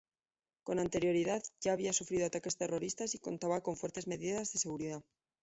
Con 0.63 0.79
anterioridad 0.79 1.43
ya 1.63 1.73
había 1.73 1.93
sufrido 1.93 2.25
ataques 2.25 2.57
terroristas 2.57 3.13
y 3.13 3.19
contaba 3.19 3.61
con 3.61 3.77
fuertes 3.77 4.07
medidas 4.07 4.51
de 4.51 4.57
seguridad. 4.57 5.03